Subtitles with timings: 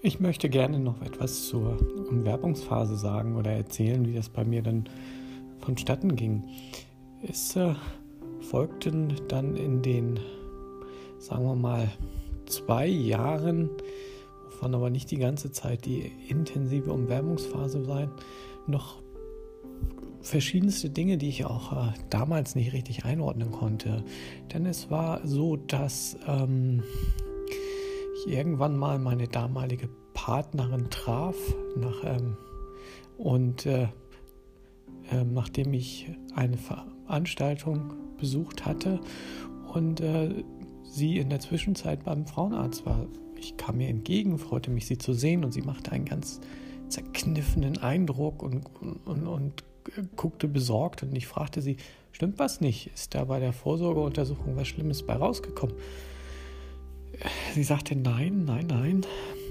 [0.00, 1.76] Ich möchte gerne noch etwas zur
[2.08, 4.88] Umwerbungsphase sagen oder erzählen, wie das bei mir dann
[5.58, 6.44] vonstatten ging.
[7.20, 7.74] Es äh,
[8.40, 10.20] folgten dann in den,
[11.18, 11.88] sagen wir mal,
[12.46, 13.70] zwei Jahren,
[14.44, 18.08] wovon aber nicht die ganze Zeit die intensive Umwerbungsphase sein,
[18.68, 19.02] noch
[20.20, 24.04] verschiedenste Dinge, die ich auch äh, damals nicht richtig einordnen konnte.
[24.54, 26.84] Denn es war so, dass ähm,
[28.28, 31.36] irgendwann mal meine damalige Partnerin traf
[31.76, 32.36] nach, ähm,
[33.16, 33.88] und äh,
[35.10, 39.00] äh, nachdem ich eine Veranstaltung besucht hatte
[39.72, 40.44] und äh,
[40.84, 43.06] sie in der Zwischenzeit beim Frauenarzt war.
[43.36, 46.40] Ich kam mir entgegen, freute mich, sie zu sehen und sie machte einen ganz
[46.88, 49.64] zerkniffenen Eindruck und, und, und, und
[50.16, 51.76] guckte besorgt und ich fragte sie,
[52.12, 52.90] stimmt was nicht?
[52.94, 55.76] Ist da bei der Vorsorgeuntersuchung was Schlimmes bei rausgekommen?
[57.54, 59.06] Sie sagte, nein, nein, nein,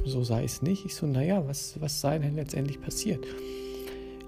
[0.05, 0.85] so sei es nicht.
[0.85, 3.25] Ich so, naja, was, was sei denn letztendlich passiert?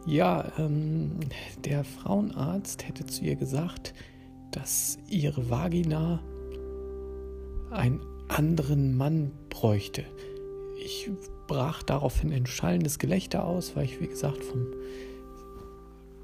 [0.06, 1.12] Ja, ähm,
[1.66, 3.94] der Frauenarzt hätte zu ihr gesagt,
[4.52, 6.22] dass ihre Vagina
[7.72, 10.04] einen anderen Mann bräuchte.
[10.84, 11.10] Ich
[11.48, 14.68] brach daraufhin ein schallendes Gelächter aus, weil ich, wie gesagt, vom,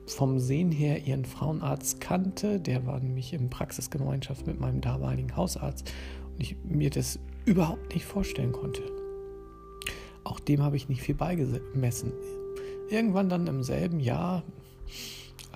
[0.07, 2.59] vom Sehen her ihren Frauenarzt kannte.
[2.59, 5.91] Der war nämlich in Praxisgemeinschaft mit meinem damaligen Hausarzt
[6.33, 8.81] und ich mir das überhaupt nicht vorstellen konnte.
[10.23, 12.11] Auch dem habe ich nicht viel beigemessen.
[12.89, 14.43] Irgendwann dann im selben Jahr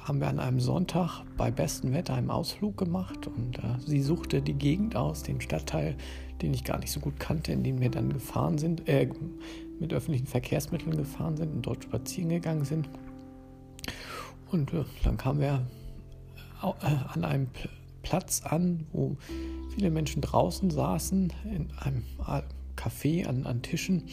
[0.09, 4.41] haben wir an einem Sonntag bei bestem Wetter einen Ausflug gemacht und äh, sie suchte
[4.41, 5.95] die Gegend aus, den Stadtteil,
[6.41, 9.07] den ich gar nicht so gut kannte, in den wir dann gefahren sind, äh,
[9.79, 12.89] mit öffentlichen Verkehrsmitteln gefahren sind und dort spazieren gegangen sind.
[14.51, 15.65] Und äh, dann kamen wir
[16.61, 17.47] äh, an einem
[18.01, 19.17] Platz an, wo
[19.73, 22.03] viele Menschen draußen saßen, in einem
[22.75, 24.03] Café an, an Tischen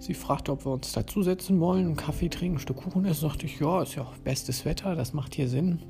[0.00, 3.28] Sie fragte, ob wir uns dazusetzen wollen, einen Kaffee trinken, ein Stück Kuchen essen.
[3.28, 5.80] Sagte ich, ja, ist ja bestes Wetter, das macht hier Sinn.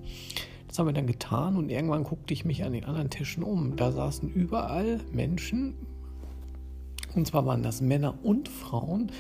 [0.67, 3.77] Das haben wir dann getan und irgendwann guckte ich mich an den anderen Tischen um.
[3.77, 5.75] Da saßen überall Menschen,
[7.15, 9.13] und zwar waren das Männer und Frauen,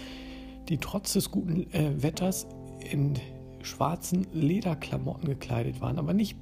[0.69, 2.47] die trotz des guten äh, Wetters
[2.91, 3.14] in
[3.62, 6.36] schwarzen Lederklamotten gekleidet waren, aber nicht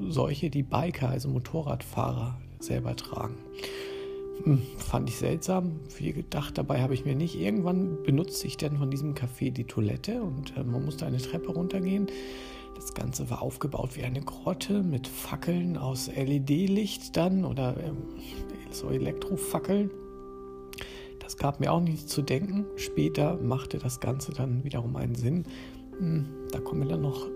[0.00, 3.36] solche, die Biker, also Motorradfahrer selber tragen.
[4.44, 6.58] Hm, fand ich seltsam, viel gedacht.
[6.58, 7.38] Dabei habe ich mir nicht.
[7.38, 11.52] Irgendwann benutze ich dann von diesem Café die Toilette und äh, man musste eine Treppe
[11.52, 12.06] runtergehen.
[12.74, 17.98] Das Ganze war aufgebaut wie eine Grotte mit Fackeln aus LED-Licht dann oder ähm,
[18.70, 19.90] so Elektrofackeln.
[21.20, 22.66] Das gab mir auch nichts zu denken.
[22.76, 25.44] Später machte das Ganze dann wiederum einen Sinn.
[25.98, 27.26] Hm, da kommen wir dann noch,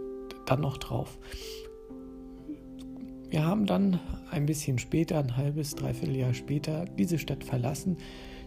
[0.47, 1.19] dann noch drauf.
[3.29, 4.01] Wir haben dann
[4.31, 7.97] ein bisschen später, ein halbes, dreiviertel Jahr später, diese Stadt verlassen,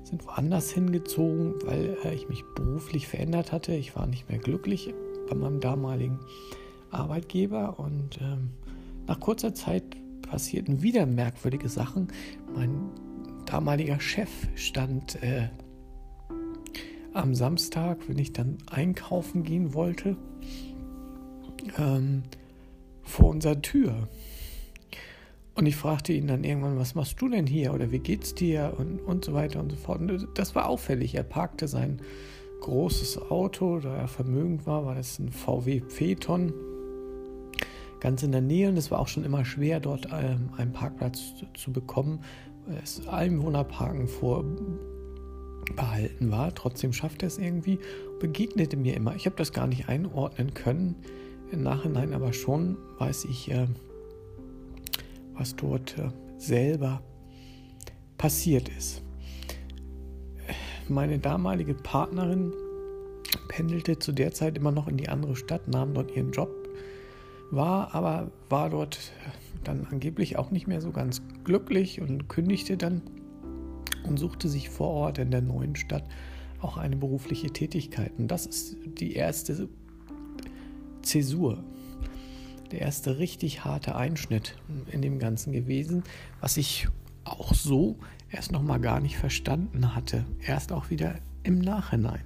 [0.04, 3.74] sind woanders hingezogen, weil äh, ich mich beruflich verändert hatte.
[3.76, 4.94] Ich war nicht mehr glücklich
[5.30, 6.20] bei meinem damaligen
[6.92, 8.50] Arbeitgeber und ähm,
[9.08, 9.84] nach kurzer Zeit
[10.22, 12.08] passierten wieder merkwürdige Sachen.
[12.56, 12.90] Mein
[13.46, 15.50] damaliger Chef stand äh,
[17.22, 20.18] am Samstag, wenn ich dann einkaufen gehen wollte,
[21.78, 22.24] ähm,
[23.04, 24.08] vor unserer Tür.
[25.56, 28.74] Und ich fragte ihn dann irgendwann, was machst du denn hier oder wie geht's dir
[28.78, 30.00] und, und so weiter und so fort.
[30.00, 31.16] Und das war auffällig.
[31.16, 32.02] Er parkte sein
[32.62, 36.54] großes Auto, da er vermögend war, war das ein VW Phaeton,
[38.00, 38.70] ganz in der Nähe.
[38.70, 42.22] Und es war auch schon immer schwer, dort ähm, einen Parkplatz zu, bekommen,
[42.82, 44.08] es Einwohnerparken
[45.70, 46.54] vorbehalten war.
[46.54, 47.80] Trotzdem schaffte er es irgendwie,
[48.20, 49.16] begegnete mir immer.
[49.16, 50.96] Ich habe das gar nicht einordnen können.
[51.52, 53.68] Im Nachhinein aber schon weiß ich, äh,
[55.34, 57.02] was dort äh, selber
[58.18, 59.02] passiert ist.
[60.88, 62.52] Meine damalige Partnerin
[63.48, 66.50] pendelte zu der Zeit immer noch in die andere Stadt, nahm dort ihren Job,
[67.52, 69.12] war aber war dort
[69.64, 73.02] dann angeblich auch nicht mehr so ganz glücklich und kündigte dann
[74.04, 76.04] und suchte sich vor Ort in der neuen Stadt
[76.62, 78.12] auch eine berufliche Tätigkeit.
[78.18, 79.70] Und das ist die erste
[81.02, 81.64] Zäsur
[82.72, 84.56] der erste richtig harte Einschnitt
[84.92, 86.04] in dem Ganzen gewesen,
[86.40, 86.88] was ich
[87.24, 87.98] auch so
[88.32, 90.26] erst noch mal gar nicht verstanden hatte.
[90.46, 92.24] Erst auch wieder im Nachhinein.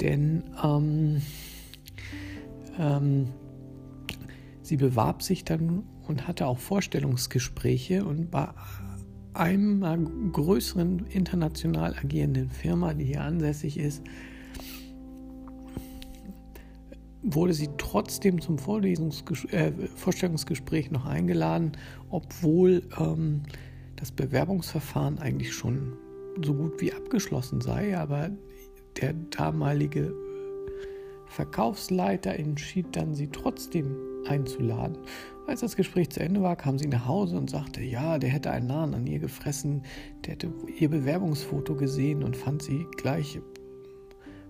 [0.00, 1.22] Denn ähm,
[2.78, 3.28] ähm,
[4.62, 8.48] sie bewarb sich dann und hatte auch Vorstellungsgespräche und bei
[9.36, 14.02] einer größeren international agierenden Firma, die hier ansässig ist,
[17.22, 21.72] wurde sie trotzdem zum äh, Vorstellungsgespräch noch eingeladen,
[22.08, 23.42] obwohl ähm,
[23.96, 25.94] das Bewerbungsverfahren eigentlich schon
[26.42, 28.30] so gut wie abgeschlossen sei, aber
[29.00, 30.14] der damalige
[31.26, 33.96] Verkaufsleiter entschied dann, sie trotzdem
[34.28, 34.98] einzuladen.
[35.46, 38.50] Als das Gespräch zu Ende war, kam sie nach Hause und sagte, ja, der hätte
[38.50, 39.82] einen Nahen an ihr gefressen,
[40.24, 43.40] der hätte ihr Bewerbungsfoto gesehen und fand sie gleich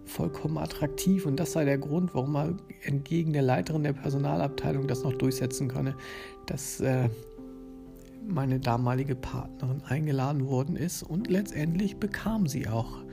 [0.07, 5.03] vollkommen attraktiv und das sei der Grund, warum er entgegen der Leiterin der Personalabteilung das
[5.03, 5.97] noch durchsetzen könne,
[6.47, 7.09] dass äh,
[8.27, 13.05] meine damalige Partnerin eingeladen worden ist und letztendlich bekam sie auch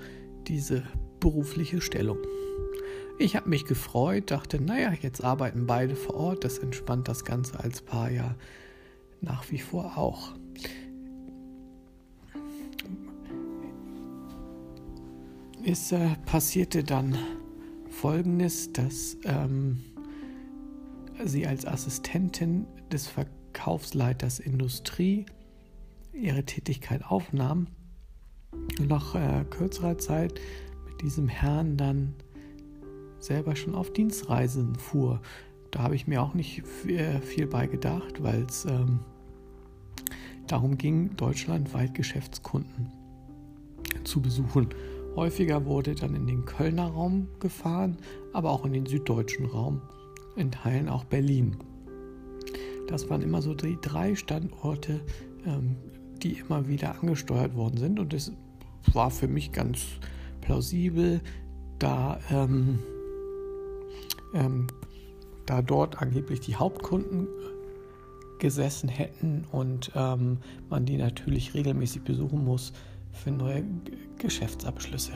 [0.47, 0.83] diese
[1.19, 2.17] berufliche Stellung.
[3.23, 7.57] Ich habe mich gefreut, dachte, naja, jetzt arbeiten beide vor Ort, das entspannt das Ganze
[7.57, 8.35] als Paar ja
[9.21, 10.33] nach wie vor auch.
[15.65, 17.17] Es äh, passierte dann
[17.89, 19.81] Folgendes, dass ähm,
[21.23, 25.25] sie als Assistentin des Verkaufsleiters Industrie
[26.11, 27.67] ihre Tätigkeit aufnahm
[28.51, 30.41] und nach äh, kürzerer Zeit
[30.89, 32.15] mit diesem Herrn dann
[33.23, 35.21] selber schon auf Dienstreisen fuhr.
[35.71, 38.99] Da habe ich mir auch nicht äh, viel bei gedacht, weil es ähm,
[40.47, 42.91] darum ging, deutschlandweit Geschäftskunden
[44.03, 44.69] zu besuchen.
[45.15, 47.97] Häufiger wurde dann in den Kölner Raum gefahren,
[48.33, 49.81] aber auch in den süddeutschen Raum,
[50.35, 51.55] in Teilen auch Berlin.
[52.87, 55.01] Das waren immer so die drei Standorte,
[55.45, 55.77] ähm,
[56.21, 58.31] die immer wieder angesteuert worden sind und es
[58.91, 59.85] war für mich ganz
[60.41, 61.21] plausibel,
[61.79, 62.79] da ähm,
[64.33, 64.67] ähm,
[65.45, 67.27] da dort angeblich die Hauptkunden
[68.39, 70.37] gesessen hätten und ähm,
[70.69, 72.73] man die natürlich regelmäßig besuchen muss
[73.11, 75.13] für neue G Geschäftsabschlüsse.